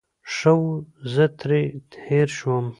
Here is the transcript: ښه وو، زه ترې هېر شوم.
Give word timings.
ښه 0.33 0.51
وو، 0.59 0.69
زه 1.13 1.25
ترې 1.39 1.61
هېر 2.07 2.27
شوم. 2.37 2.65